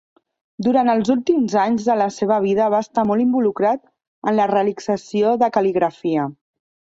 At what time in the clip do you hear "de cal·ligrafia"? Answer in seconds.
5.45-6.27